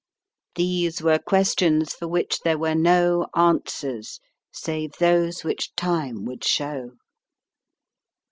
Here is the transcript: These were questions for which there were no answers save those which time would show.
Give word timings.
These 0.55 1.03
were 1.03 1.19
questions 1.19 1.93
for 1.93 2.07
which 2.07 2.39
there 2.39 2.57
were 2.57 2.73
no 2.73 3.27
answers 3.35 4.19
save 4.51 4.93
those 4.93 5.43
which 5.43 5.75
time 5.75 6.25
would 6.25 6.43
show. 6.43 6.93